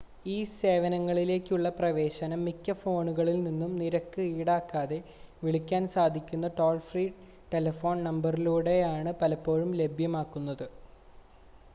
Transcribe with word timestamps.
ഈ 0.25 0.37
സേവനങ്ങളിലേക്കുള്ള 0.51 1.69
പ്രവേശനം 1.75 2.39
മിക്ക 2.45 2.73
ഫോണുകളിൽ 2.79 3.37
നിന്നും 3.43 3.73
നിരക്ക് 3.81 4.23
ഈടാക്കാതെ 4.31 4.99
വിളിക്കാൻ 5.43 5.85
സാധിക്കുന്ന 5.95 6.49
ടോൾ 6.57 6.79
ഫ്രീ 6.87 7.05
ടെലിഫോൺ 7.51 7.99
നമ്പറിലൂടെയാണ് 8.07 9.13
പലപ്പോഴും 9.21 9.71
ലഭ്യമാകുന്നത് 9.81 10.67